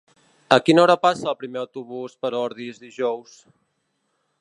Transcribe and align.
A 0.55 0.57
quina 0.69 0.81
hora 0.83 0.95
passa 1.03 1.27
el 1.33 1.37
primer 1.43 1.61
autobús 1.65 2.17
per 2.25 2.35
Ordis 2.43 2.83
dijous? 2.87 3.41